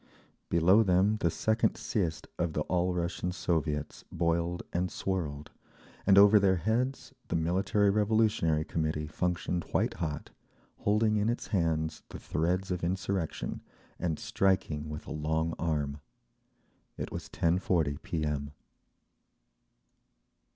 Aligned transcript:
Below 0.49 0.81
them 0.81 1.17
the 1.17 1.29
second 1.29 1.75
siezd 1.75 2.25
of 2.39 2.53
the 2.53 2.61
All 2.61 2.91
Russian 2.95 3.31
Soviets 3.31 4.03
boiled 4.11 4.63
and 4.73 4.89
swirled, 4.91 5.51
and 6.07 6.17
over 6.17 6.39
their 6.39 6.55
heads 6.55 7.13
the 7.27 7.35
Military 7.35 7.91
Revolutionary 7.91 8.65
Committee 8.65 9.05
functioned 9.05 9.63
white 9.65 9.93
hot, 9.93 10.31
holding 10.79 11.17
in 11.17 11.29
its 11.29 11.49
hands 11.49 12.01
the 12.09 12.17
threads 12.17 12.71
of 12.71 12.83
insurrection 12.83 13.61
and 13.99 14.17
striking 14.17 14.89
with 14.89 15.05
a 15.05 15.13
long 15.13 15.53
arm…. 15.59 15.99
It 16.97 17.11
was 17.11 17.29
10.40 17.29 18.01
P. 18.01 18.23
M. 18.25 18.53